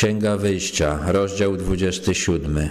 Księga 0.00 0.36
Wyjścia, 0.36 0.98
rozdział 1.06 1.56
27. 1.56 2.68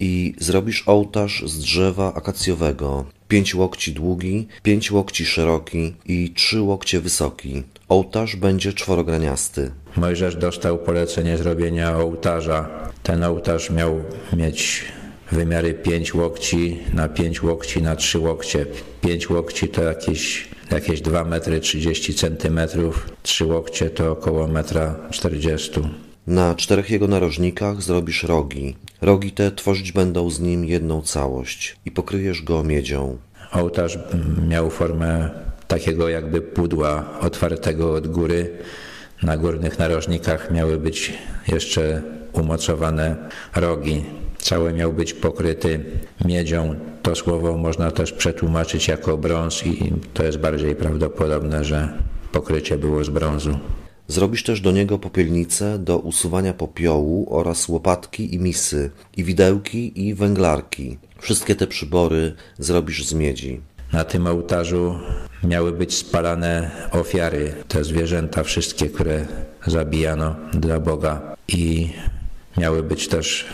I 0.00 0.34
zrobisz 0.38 0.82
ołtarz 0.86 1.42
z 1.46 1.58
drzewa 1.58 2.14
akacjowego, 2.14 3.04
pięć 3.28 3.54
łokci 3.54 3.92
długi, 3.92 4.48
pięć 4.62 4.90
łokci 4.90 5.26
szeroki 5.26 5.94
i 6.06 6.32
trzy 6.36 6.60
łokcie 6.60 7.00
wysoki. 7.00 7.62
Ołtarz 7.88 8.36
będzie 8.36 8.72
czworograniasty. 8.72 9.70
Mojżesz 9.96 10.36
dostał 10.36 10.78
polecenie 10.78 11.38
zrobienia 11.38 11.96
ołtarza. 11.98 12.68
Ten 13.02 13.24
ołtarz 13.24 13.70
miał 13.70 14.02
mieć 14.36 14.84
wymiary 15.32 15.74
5 15.74 16.14
łokci 16.14 16.78
na 16.94 17.08
5 17.08 17.42
łokci 17.42 17.82
na 17.82 17.96
3 17.96 18.18
łokcie. 18.18 18.66
5 19.00 19.30
łokci 19.30 19.68
to 19.68 19.82
jakieś, 19.82 20.48
jakieś 20.70 21.00
2 21.00 21.24
metry 21.24 21.60
30 21.60 22.14
centymetrów, 22.14 23.08
3 23.22 23.44
łokcie 23.44 23.90
to 23.90 24.12
około 24.12 24.46
metra 24.46 24.94
40. 25.10 25.80
Na 26.26 26.54
czterech 26.54 26.90
jego 26.90 27.08
narożnikach 27.08 27.82
zrobisz 27.82 28.22
rogi. 28.22 28.76
Rogi 29.00 29.32
te 29.32 29.50
tworzyć 29.50 29.92
będą 29.92 30.30
z 30.30 30.40
nim 30.40 30.64
jedną 30.64 31.02
całość 31.02 31.76
i 31.84 31.90
pokryjesz 31.90 32.42
go 32.42 32.62
miedzią. 32.62 33.18
Ołtarz 33.52 33.98
miał 34.48 34.70
formę 34.70 35.30
takiego 35.68 36.08
jakby 36.08 36.40
pudła 36.40 37.20
otwartego 37.20 37.94
od 37.94 38.08
góry. 38.08 38.50
Na 39.22 39.36
górnych 39.36 39.78
narożnikach 39.78 40.50
miały 40.50 40.78
być 40.78 41.12
jeszcze 41.48 42.02
umocowane 42.32 43.16
rogi. 43.56 44.04
Cały 44.38 44.72
miał 44.72 44.92
być 44.92 45.14
pokryty 45.14 45.84
miedzią. 46.24 46.74
To 47.02 47.14
słowo 47.14 47.56
można 47.56 47.90
też 47.90 48.12
przetłumaczyć 48.12 48.88
jako 48.88 49.18
brąz 49.18 49.66
i 49.66 49.92
to 50.14 50.24
jest 50.24 50.38
bardziej 50.38 50.76
prawdopodobne, 50.76 51.64
że 51.64 51.88
pokrycie 52.32 52.78
było 52.78 53.04
z 53.04 53.08
brązu. 53.08 53.58
Zrobisz 54.08 54.42
też 54.42 54.60
do 54.60 54.72
niego 54.72 54.98
popielnicę 54.98 55.78
do 55.78 55.98
usuwania 55.98 56.54
popiołu 56.54 57.26
oraz 57.30 57.68
łopatki 57.68 58.34
i 58.34 58.38
misy, 58.38 58.90
i 59.16 59.24
widełki 59.24 60.06
i 60.08 60.14
węglarki. 60.14 60.98
Wszystkie 61.18 61.54
te 61.54 61.66
przybory 61.66 62.34
zrobisz 62.58 63.06
z 63.06 63.14
miedzi. 63.14 63.60
Na 63.92 64.04
tym 64.04 64.26
ołtarzu 64.26 64.98
miały 65.44 65.72
być 65.72 65.94
spalane 65.94 66.70
ofiary, 66.92 67.54
te 67.68 67.84
zwierzęta 67.84 68.42
wszystkie, 68.42 68.86
które 68.90 69.26
zabijano 69.66 70.36
dla 70.52 70.80
Boga 70.80 71.36
i 71.48 71.88
miały 72.58 72.82
być 72.82 73.08
też 73.08 73.46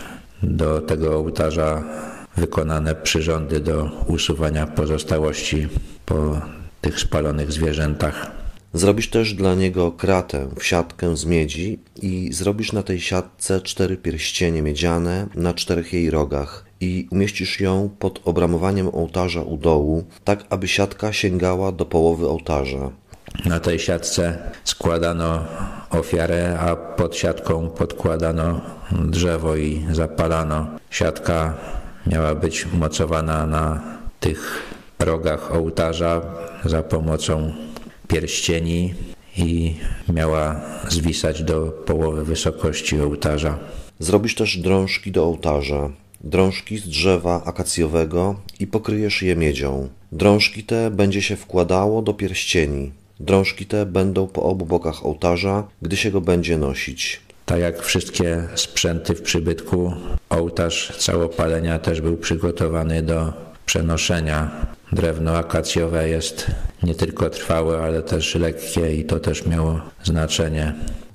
do 0.43 0.81
tego 0.81 1.15
ołtarza 1.15 1.83
wykonane 2.37 2.95
przyrządy 2.95 3.59
do 3.59 3.89
usuwania 4.07 4.67
pozostałości 4.67 5.67
po 6.05 6.41
tych 6.81 6.99
spalonych 6.99 7.51
zwierzętach. 7.51 8.40
Zrobisz 8.73 9.09
też 9.09 9.33
dla 9.33 9.55
niego 9.55 9.91
kratę 9.91 10.47
w 10.59 10.63
siatkę 10.63 11.17
z 11.17 11.25
miedzi 11.25 11.79
i 12.01 12.33
zrobisz 12.33 12.71
na 12.71 12.83
tej 12.83 12.99
siatce 12.99 13.61
cztery 13.61 13.97
pierścienie 13.97 14.61
miedziane 14.61 15.27
na 15.35 15.53
czterech 15.53 15.93
jej 15.93 16.09
rogach 16.09 16.65
i 16.79 17.07
umieścisz 17.11 17.59
ją 17.59 17.89
pod 17.99 18.21
obramowaniem 18.25 18.87
ołtarza 18.87 19.41
u 19.41 19.57
dołu, 19.57 20.03
tak 20.23 20.45
aby 20.49 20.67
siatka 20.67 21.13
sięgała 21.13 21.71
do 21.71 21.85
połowy 21.85 22.27
ołtarza. 22.27 22.91
Na 23.45 23.59
tej 23.59 23.79
siatce 23.79 24.37
składano 24.63 25.45
ofiarę, 25.89 26.59
a 26.59 26.75
pod 26.75 27.15
siatką 27.15 27.69
podkładano 27.69 28.61
drzewo 28.91 29.55
i 29.55 29.85
zapalano. 29.91 30.67
Siatka 30.89 31.57
miała 32.07 32.35
być 32.35 32.67
mocowana 32.73 33.47
na 33.47 33.81
tych 34.19 34.63
rogach 34.99 35.55
ołtarza 35.55 36.21
za 36.65 36.83
pomocą 36.83 37.53
pierścieni 38.11 38.93
i 39.37 39.75
miała 40.13 40.61
zwisać 40.89 41.43
do 41.43 41.61
połowy 41.85 42.25
wysokości 42.25 43.01
ołtarza. 43.01 43.59
Zrobisz 43.99 44.35
też 44.35 44.57
drążki 44.57 45.11
do 45.11 45.23
ołtarza, 45.23 45.89
drążki 46.23 46.77
z 46.77 46.87
drzewa 46.87 47.43
akacjowego 47.45 48.35
i 48.59 48.67
pokryjesz 48.67 49.21
je 49.21 49.35
miedzią. 49.35 49.89
Drążki 50.11 50.63
te 50.63 50.91
będzie 50.91 51.21
się 51.21 51.35
wkładało 51.35 52.01
do 52.01 52.13
pierścieni. 52.13 52.91
Drążki 53.19 53.65
te 53.65 53.85
będą 53.85 54.27
po 54.27 54.43
obu 54.43 54.65
bokach 54.65 55.05
ołtarza, 55.05 55.67
gdy 55.81 55.97
się 55.97 56.11
go 56.11 56.21
będzie 56.21 56.57
nosić. 56.57 57.21
Tak 57.45 57.59
jak 57.59 57.81
wszystkie 57.81 58.47
sprzęty 58.55 59.15
w 59.15 59.21
przybytku, 59.21 59.93
ołtarz 60.29 60.97
całopalenia 60.97 61.79
też 61.79 62.01
był 62.01 62.17
przygotowany 62.17 63.01
do 63.01 63.33
przenoszenia. 63.65 64.51
Drewno 64.91 65.37
akacjowe 65.37 66.09
jest 66.09 66.51
nie 66.83 66.95
tylko 66.95 67.29
trwałe, 67.29 67.77
ale 67.77 68.01
też 68.01 68.35
lekkie 68.35 68.95
i 68.95 69.05
to 69.05 69.19
też 69.19 69.45
miało 69.45 69.81
znaczenie. 70.03 70.73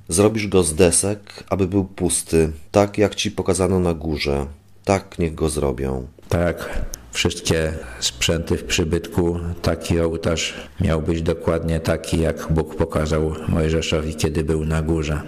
Zrobisz 0.09 0.49
go 0.49 0.63
z 0.63 0.75
desek, 0.75 1.45
aby 1.51 1.67
był 1.67 1.85
pusty, 1.85 2.53
tak 2.71 2.99
jak 2.99 3.15
ci 3.15 3.31
pokazano 3.31 3.81
na 3.81 3.95
górze. 3.95 4.47
Tak 4.85 5.19
niech 5.19 5.35
go 5.35 5.49
zrobią. 5.49 6.07
Tak, 6.29 6.83
wszystkie 7.13 7.73
sprzęty 8.01 8.57
w 8.57 8.65
przybytku, 8.65 9.41
taki 9.63 10.01
ołtarz 10.01 10.55
miał 10.81 11.03
być 11.03 11.23
dokładnie 11.23 11.81
taki, 11.81 12.21
jak 12.21 12.53
Bóg 12.53 12.77
pokazał 12.77 13.35
Mojżeszowi, 13.49 14.15
kiedy 14.15 14.45
był 14.45 14.65
na 14.65 14.83
górze. 14.83 15.21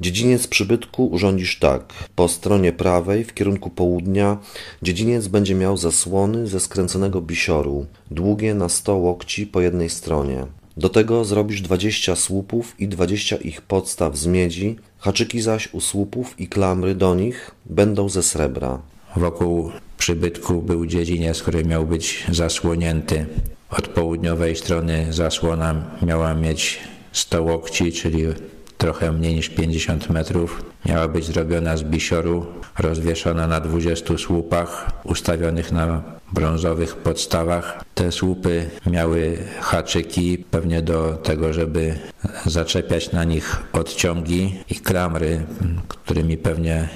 Dziedziniec 0.00 0.46
przybytku 0.46 1.06
urządzisz 1.06 1.58
tak. 1.58 1.92
Po 2.14 2.28
stronie 2.28 2.72
prawej, 2.72 3.24
w 3.24 3.34
kierunku 3.34 3.70
południa, 3.70 4.38
dziedziniec 4.82 5.28
będzie 5.28 5.54
miał 5.54 5.76
zasłony 5.76 6.46
ze 6.46 6.60
skręconego 6.60 7.20
bisioru, 7.20 7.86
długie 8.10 8.54
na 8.54 8.68
sto 8.68 8.96
łokci 8.96 9.46
po 9.46 9.60
jednej 9.60 9.90
stronie. 9.90 10.46
Do 10.76 10.88
tego 10.88 11.24
zrobisz 11.24 11.60
dwadzieścia 11.60 12.16
słupów 12.16 12.74
i 12.78 12.88
dwadzieścia 12.88 13.36
ich 13.36 13.62
podstaw 13.62 14.16
z 14.16 14.26
miedzi, 14.26 14.76
haczyki 14.98 15.40
zaś 15.40 15.74
u 15.74 15.80
słupów 15.80 16.40
i 16.40 16.48
klamry 16.48 16.94
do 16.94 17.14
nich 17.14 17.50
będą 17.66 18.08
ze 18.08 18.22
srebra. 18.22 18.82
Wokół 19.16 19.70
przybytku 19.98 20.62
był 20.62 20.86
dziedziniec, 20.86 21.42
który 21.42 21.64
miał 21.64 21.86
być 21.86 22.26
zasłonięty. 22.32 23.26
Od 23.70 23.88
południowej 23.88 24.56
strony 24.56 25.06
zasłona 25.10 25.84
miała 26.02 26.34
mieć 26.34 26.78
100 27.12 27.42
łokci, 27.42 27.92
czyli 27.92 28.24
trochę 28.78 29.12
mniej 29.12 29.34
niż 29.34 29.48
50 29.48 30.10
metrów. 30.10 30.64
Miała 30.86 31.08
być 31.08 31.24
zrobiona 31.24 31.76
z 31.76 31.82
bisioru, 31.82 32.46
rozwieszona 32.78 33.46
na 33.46 33.60
20 33.60 34.18
słupach, 34.18 34.90
ustawionych 35.04 35.72
na 35.72 36.02
brązowych 36.32 36.96
podstawach. 36.96 37.84
Te 37.94 38.12
słupy 38.12 38.70
miały 38.86 39.38
haczyki, 39.60 40.38
pewnie 40.38 40.82
do 40.82 41.12
tego, 41.12 41.52
żeby 41.52 41.98
zaczepiać 42.46 43.12
na 43.12 43.24
nich 43.24 43.62
odciągi 43.72 44.54
i 44.70 44.74
klamry, 44.74 45.46
którymi 45.88 46.36
pewnie 46.36 46.88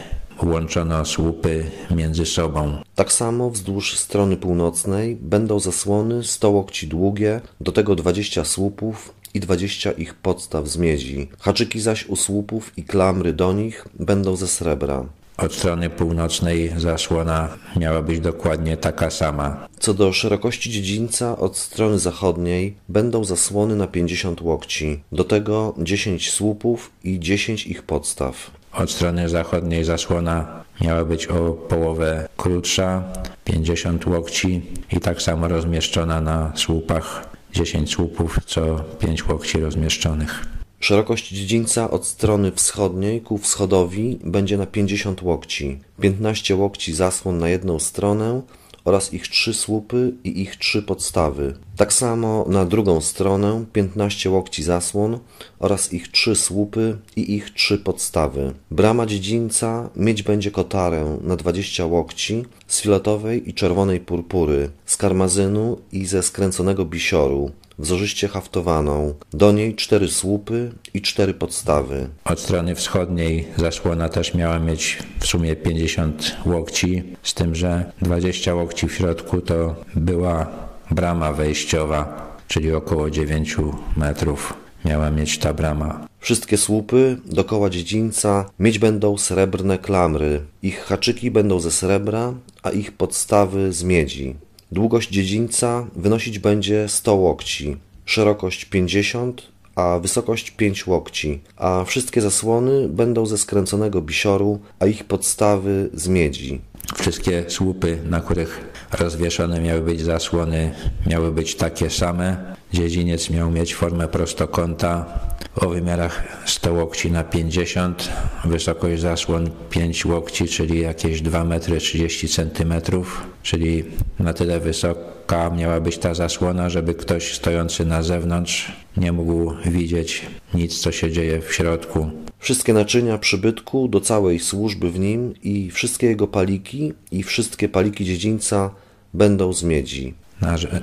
łączono 0.43 1.05
słupy 1.05 1.65
między 1.91 2.27
sobą. 2.27 2.77
Tak 2.95 3.13
samo 3.13 3.51
wzdłuż 3.51 3.99
strony 3.99 4.37
północnej 4.37 5.17
będą 5.17 5.61
zasłony 5.61 6.25
100 6.25 6.51
łokci 6.51 6.89
długie, 6.89 7.41
do 7.61 7.73
tego 7.73 7.95
20 7.95 8.45
słupów 8.45 9.15
i 9.35 9.41
20 9.41 9.93
ich 9.93 10.15
podstaw 10.15 10.69
z 10.69 10.77
miedzi. 10.77 11.29
Haczyki 11.39 11.81
zaś 11.81 12.07
u 12.07 12.17
słupów 12.17 12.73
i 12.79 12.85
klamry 12.85 13.33
do 13.33 13.53
nich 13.53 13.85
będą 13.99 14.37
ze 14.37 14.49
srebra. 14.49 15.07
Od 15.37 15.55
strony 15.55 15.91
północnej 15.91 16.73
zasłona 16.77 17.49
miała 17.77 18.03
być 18.03 18.21
dokładnie 18.21 18.77
taka 18.77 19.11
sama. 19.11 19.69
Co 19.79 19.95
do 19.95 20.13
szerokości 20.13 20.71
dziedzińca 20.71 21.39
od 21.39 21.59
strony 21.59 21.99
zachodniej 21.99 22.77
będą 22.89 23.25
zasłony 23.25 23.77
na 23.77 23.87
50 23.87 24.43
łokci, 24.43 25.03
do 25.13 25.25
tego 25.25 25.75
10 25.79 26.31
słupów 26.31 26.91
i 27.05 27.21
10 27.21 27.67
ich 27.67 27.83
podstaw. 27.83 28.51
Od 28.73 28.91
strony 28.91 29.29
zachodniej 29.29 29.85
zasłona 29.85 30.65
miała 30.81 31.05
być 31.05 31.27
o 31.27 31.51
połowę 31.53 32.29
krótsza, 32.37 33.05
50 33.45 34.07
łokci 34.07 34.63
i 34.93 35.01
tak 35.01 35.23
samo 35.23 35.49
rozmieszczona 35.49 36.21
na 36.21 36.53
słupach 36.55 37.30
10 37.53 37.91
słupów, 37.91 38.39
co 38.47 38.85
5 38.99 39.29
łokci 39.29 39.61
rozmieszczonych. 39.61 40.47
Szerokość 40.81 41.29
dziedzińca 41.29 41.91
od 41.91 42.07
strony 42.07 42.53
wschodniej 42.53 43.21
ku 43.21 43.39
wschodowi 43.39 44.19
będzie 44.25 44.59
na 44.59 44.67
50 44.67 45.23
łokci, 45.23 45.81
15 46.01 46.57
łokci 46.57 46.93
zasłon 46.93 47.39
na 47.39 47.49
jedną 47.49 47.79
stronę 47.79 48.43
oraz 48.85 49.15
ich 49.15 49.29
trzy 49.29 49.55
słupy 49.55 50.13
i 50.25 50.41
ich 50.43 50.57
trzy 50.57 50.83
podstawy. 50.83 51.55
Tak 51.77 51.93
samo 51.93 52.45
na 52.49 52.65
drugą 52.65 53.01
stronę 53.01 53.65
15 53.73 54.31
łokci 54.31 54.63
zasłon 54.63 55.19
oraz 55.59 55.93
ich 55.93 56.09
trzy 56.09 56.37
słupy 56.37 56.97
i 57.17 57.35
ich 57.35 57.51
trzy 57.51 57.79
podstawy. 57.79 58.55
Brama 58.71 59.07
dziedzińca 59.07 59.91
mieć 59.97 60.23
będzie 60.23 60.51
kotarę 60.51 61.19
na 61.23 61.37
20 61.37 61.87
łokci 61.87 62.45
z 62.67 62.81
filetowej 62.81 63.51
i 63.51 63.55
czerwonej 63.55 64.01
purpury, 64.01 64.71
z 64.87 64.97
karmazynu 64.97 65.79
i 65.93 66.07
ze 66.07 66.23
skręconego 66.23 66.85
bisioru, 66.85 67.51
wzorzyście 67.81 68.29
haftowaną, 68.29 69.15
do 69.33 69.53
niej 69.53 69.75
cztery 69.75 70.09
słupy 70.09 70.73
i 70.95 71.03
cztery 71.03 71.35
podstawy. 71.35 72.09
Od 72.25 72.41
strony 72.41 72.75
wschodniej 72.75 73.47
zasłona 73.57 74.09
też 74.09 74.35
miała 74.35 74.59
mieć 74.59 74.99
w 75.21 75.27
sumie 75.27 75.57
50 75.57 76.37
łokci, 76.47 77.03
z 77.23 77.35
tym, 77.35 77.55
że 77.55 77.93
20 78.03 78.55
łokci 78.55 78.89
w 78.89 78.95
środku 78.95 79.41
to 79.41 79.75
była 79.95 80.47
brama 80.91 81.33
wejściowa, 81.33 82.31
czyli 82.49 82.73
około 82.73 83.11
9 83.11 83.57
metrów 83.97 84.55
miała 84.85 85.11
mieć 85.11 85.39
ta 85.39 85.55
brama. 85.55 86.07
Wszystkie 86.21 86.57
słupy 86.57 87.17
dokoła 87.25 87.71
dziedzińca 87.71 88.51
mieć 88.59 88.79
będą 88.79 89.19
srebrne 89.19 89.79
klamry. 89.79 90.41
Ich 90.63 90.81
haczyki 90.81 91.31
będą 91.31 91.61
ze 91.61 91.71
srebra, 91.71 92.35
a 92.63 92.71
ich 92.71 92.93
podstawy 92.93 93.73
z 93.73 93.83
miedzi. 93.83 94.35
Długość 94.73 95.11
dziedzińca 95.11 95.87
wynosić 95.97 96.39
będzie 96.39 96.89
100 96.89 97.15
łokci, 97.15 97.77
szerokość 98.05 98.65
50, 98.65 99.43
a 99.75 99.99
wysokość 99.99 100.51
5 100.51 100.87
łokci, 100.87 101.41
a 101.57 101.85
wszystkie 101.85 102.21
zasłony 102.21 102.89
będą 102.89 103.27
ze 103.27 103.39
skręconego 103.39 104.03
bisioru, 104.03 104.59
a 104.79 104.87
ich 104.87 105.05
podstawy 105.05 105.91
z 105.95 106.09
miedzi. 106.09 106.61
Wszystkie 106.95 107.45
słupy, 107.49 107.99
na 108.11 108.21
których 108.21 108.61
rozwieszone 108.93 109.61
miały 109.61 109.81
być 109.81 110.01
zasłony, 110.01 110.75
miały 111.07 111.33
być 111.33 111.55
takie 111.55 111.91
same. 111.91 112.57
Dziedziniec 112.73 113.31
miał 113.31 113.51
mieć 113.51 113.75
formę 113.75 114.09
prostokąta 114.09 115.21
o 115.57 115.69
wymiarach 115.69 116.43
100 116.47 116.73
łokci 116.73 117.11
na 117.11 117.25
50, 117.25 118.09
wysokość 118.45 119.03
zasłon 119.03 119.51
5 119.71 120.07
łokci, 120.07 120.49
czyli 120.49 120.81
jakieś 120.81 121.23
2 121.23 121.45
metry 121.45 121.79
30 121.79 122.29
centymetrów, 122.29 123.27
czyli 123.43 123.85
na 124.19 124.33
tyle 124.33 124.61
wysoka 124.61 125.51
miała 125.51 125.81
być 125.81 125.99
ta 125.99 126.15
zasłona, 126.15 126.71
żeby 126.71 126.95
ktoś 126.95 127.35
stojący 127.35 127.85
na 127.85 128.03
zewnątrz 128.03 128.73
nie 128.97 129.13
mógł 129.13 129.53
widzieć 129.67 130.27
nic, 130.55 130.79
co 130.81 130.93
się 130.93 131.11
dzieje 131.11 131.41
w 131.41 131.55
środku. 131.55 132.11
Wszystkie 132.39 132.73
naczynia 132.73 133.19
przybytku 133.19 133.89
do 133.89 134.01
całej 134.01 134.39
służby 134.39 134.91
w 134.91 134.99
nim 134.99 135.35
i 135.43 135.71
wszystkie 135.71 136.07
jego 136.07 136.27
paliki 136.27 136.93
i 137.13 137.23
wszystkie 137.23 137.69
paliki 137.69 138.05
dziedzińca 138.05 138.71
będą 139.15 139.53
z 139.53 139.63
miedzi. 139.63 140.15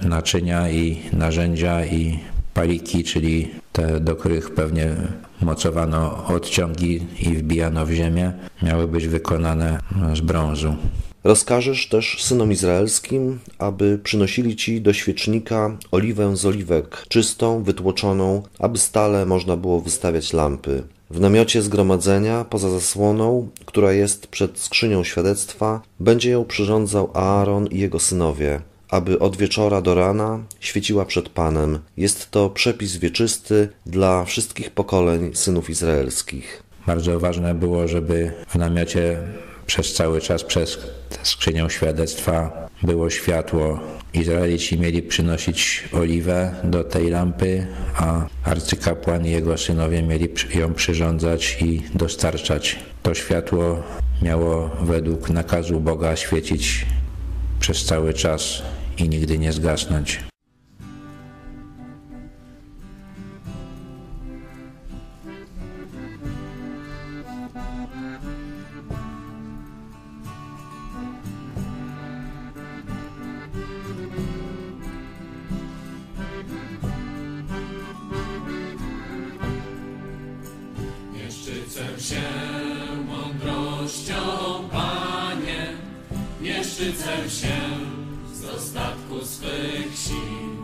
Naczynia 0.09 0.69
i 0.69 1.01
narzędzia 1.13 1.85
i 1.85 2.19
paliki, 2.53 3.03
czyli 3.03 3.51
te, 3.71 3.99
do 3.99 4.15
których 4.15 4.49
pewnie 4.53 4.95
mocowano 5.41 6.25
odciągi 6.27 7.05
i 7.19 7.29
wbijano 7.35 7.85
w 7.85 7.91
ziemię, 7.91 8.33
miały 8.63 8.87
być 8.87 9.07
wykonane 9.07 9.79
z 10.13 10.21
brązu. 10.21 10.75
Rozkażesz 11.23 11.89
też 11.89 12.23
synom 12.23 12.51
izraelskim, 12.51 13.39
aby 13.59 13.99
przynosili 14.03 14.55
ci 14.55 14.81
do 14.81 14.93
świecznika 14.93 15.77
oliwę 15.91 16.37
z 16.37 16.45
oliwek, 16.45 17.05
czystą, 17.07 17.63
wytłoczoną, 17.63 18.43
aby 18.59 18.77
stale 18.77 19.25
można 19.25 19.57
było 19.57 19.81
wystawiać 19.81 20.33
lampy. 20.33 20.83
W 21.09 21.19
namiocie 21.19 21.61
zgromadzenia, 21.61 22.45
poza 22.49 22.69
zasłoną, 22.69 23.47
która 23.65 23.91
jest 23.91 24.27
przed 24.27 24.59
skrzynią 24.59 25.03
świadectwa, 25.03 25.81
będzie 25.99 26.29
ją 26.29 26.45
przyrządzał 26.45 27.09
Aaron 27.13 27.67
i 27.67 27.79
jego 27.79 27.99
synowie, 27.99 28.61
aby 28.89 29.19
od 29.19 29.37
wieczora 29.37 29.81
do 29.81 29.95
rana 29.95 30.39
świeciła 30.59 31.05
przed 31.05 31.29
Panem. 31.29 31.79
Jest 31.97 32.31
to 32.31 32.49
przepis 32.49 32.97
wieczysty 32.97 33.69
dla 33.85 34.25
wszystkich 34.25 34.71
pokoleń 34.71 35.31
synów 35.35 35.69
izraelskich. 35.69 36.63
Bardzo 36.87 37.19
ważne 37.19 37.53
było, 37.53 37.87
żeby 37.87 38.31
w 38.47 38.55
namiocie 38.55 39.17
przez 39.65 39.93
cały 39.93 40.21
czas 40.21 40.43
przez 40.43 40.77
skrzynią 41.23 41.69
świadectwa 41.69 42.67
było 42.83 43.09
światło. 43.09 43.79
Izraelici 44.13 44.79
mieli 44.79 45.01
przynosić 45.01 45.89
oliwę 45.93 46.55
do 46.63 46.83
tej 46.83 47.09
lampy, 47.09 47.67
a 47.95 48.25
arcykapłan 48.43 49.25
i 49.25 49.31
jego 49.31 49.57
synowie 49.57 50.03
mieli 50.03 50.29
ją 50.55 50.73
przyrządzać 50.73 51.57
i 51.61 51.81
dostarczać. 51.95 52.79
To 53.03 53.13
światło 53.13 53.83
miało 54.21 54.69
według 54.81 55.29
nakazu 55.29 55.79
Boga 55.79 56.15
świecić 56.15 56.85
przez 57.67 57.85
cały 57.85 58.13
czas 58.13 58.61
i 58.97 59.09
nigdy 59.09 59.39
nie 59.39 59.53
zgasnąć. 59.53 60.19
Szczycę 86.77 87.29
się 87.29 87.57
z 88.33 88.41
dostatku 88.41 89.25
swych 89.25 89.97
sił. 89.97 90.57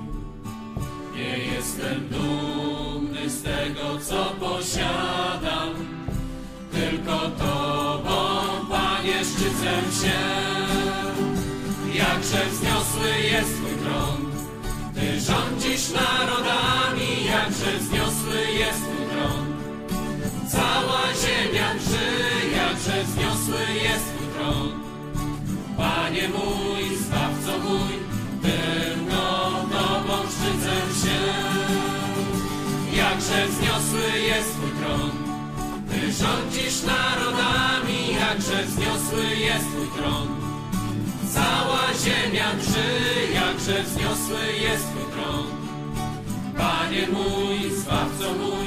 Nie 1.16 1.38
jestem 1.38 2.10
dumny 2.10 3.30
z 3.30 3.44
tego, 3.44 4.00
co 4.06 4.26
posiadam, 4.40 5.70
tylko 6.72 7.20
Tobą, 7.20 8.20
Panie, 8.70 9.26
szczycę 9.26 9.74
się. 10.02 10.20
Jakże 11.94 12.46
wzniosły 12.52 13.10
jest 13.32 13.56
Twój 13.56 13.76
tron, 13.84 14.32
Ty 14.96 15.22
rządzisz 15.22 15.90
narodami, 15.90 17.26
jakże 17.26 17.80
wzniosły 17.80 18.52
jest 18.60 18.80
Twój 18.80 19.08
tron. 19.12 19.46
Cała 20.52 21.02
ziemia 21.24 21.74
drży, 21.74 22.56
jakże 22.58 23.04
wzniosły 23.04 23.74
jest 23.84 24.06
Twój 24.06 24.28
tron. 24.28 24.93
Panie 26.14 26.30
mój, 26.30 26.98
Zbawco 26.98 27.60
mój, 27.60 27.94
tylko 28.42 29.24
Tobą 29.72 30.18
szczycę 30.30 30.76
się. 31.02 31.20
Jakże 32.98 33.48
wzniosły 33.48 34.20
jest 34.28 34.50
Twój 34.54 34.72
tron. 34.72 35.12
Ty 35.90 36.14
rządzisz 36.14 36.84
narodami, 36.84 38.16
jakże 38.20 38.64
wzniosły 38.64 39.36
jest 39.36 39.66
Twój 39.68 39.88
tron. 39.98 40.28
Cała 41.34 41.84
ziemia 42.04 42.54
drży, 42.54 43.34
jakże 43.34 43.84
wzniosły 43.84 44.54
jest 44.62 44.86
Twój 44.90 45.12
tron. 45.14 45.46
Panie 46.58 47.08
mój, 47.08 47.72
Zbawco 47.72 48.34
mój, 48.34 48.63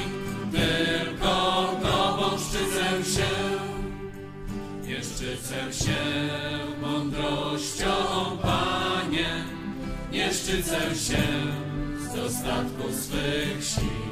szczycę 5.27 5.85
się 5.85 5.97
mądrością, 6.81 7.87
Panie, 8.41 9.43
nie 10.11 10.33
szczycę 10.33 10.79
się 10.79 11.23
z 11.99 12.15
dostatku 12.15 12.93
swych 13.01 13.63
sił. 13.63 14.07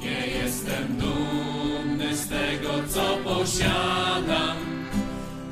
Nie 0.00 0.26
jestem 0.26 0.96
dumny 0.98 2.16
z 2.16 2.28
tego, 2.28 2.68
co 2.88 3.16
posiadam, 3.24 4.56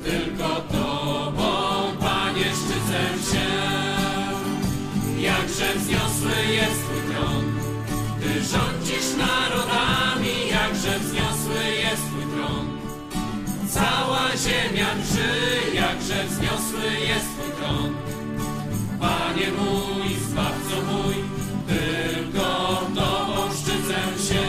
tylko 0.03 0.47
Tobą, 0.55 1.97
Panie, 1.99 2.45
szczycę 2.45 3.31
się. 3.31 3.47
Jakże 5.21 5.73
wzniosły 5.75 6.10
ziemia 14.91 15.03
drży, 15.03 15.75
jakże 15.75 16.23
wzniosły 16.23 16.99
jest 17.07 17.25
Twój 17.25 17.51
tron. 17.51 17.95
Panie 18.99 19.47
mój, 19.51 20.15
Zbawco 20.29 20.77
mój, 20.91 21.15
tylko 21.67 22.81
Tobą 22.95 23.53
szczycę 23.53 23.99
się. 24.27 24.45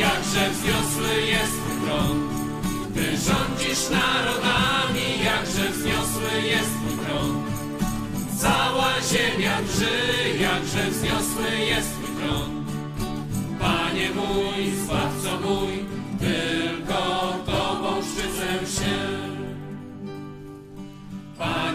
Jakże 0.00 0.50
wzniosły 0.50 1.22
jest 1.26 1.52
Twój 1.52 1.88
tron. 1.88 2.28
Ty 2.94 3.04
rządzisz 3.16 3.90
narodami, 3.90 5.24
jakże 5.24 5.70
wzniosły 5.70 6.42
jest 6.42 6.70
Twój 6.70 7.06
tron. 7.06 7.42
Cała 8.38 8.92
ziemia 9.12 9.62
drży, 9.62 10.38
jakże 10.40 10.90
wzniosły 10.90 11.58
jest 11.58 11.88
Twój 11.92 12.16
tron. 12.16 12.64
Panie 13.60 14.10
mój, 14.14 14.72
Zbawco 14.84 15.07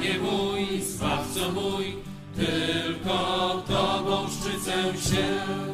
Panie 0.04 0.20
mój, 0.20 0.82
Zbawco 0.82 1.52
mój, 1.52 1.96
tylko 2.36 3.64
Tobą 3.68 4.28
szczycę 4.30 4.98
się. 5.10 5.73